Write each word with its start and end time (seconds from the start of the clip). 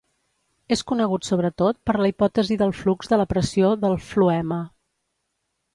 És 0.75 0.81
conegut 0.91 1.27
sobretot 1.29 1.79
per 1.89 1.95
la 2.05 2.09
hipòtesi 2.13 2.59
del 2.63 2.75
flux 2.81 3.13
de 3.13 3.21
la 3.23 3.29
pressió 3.35 3.73
del 3.87 3.99
floema. 4.09 4.63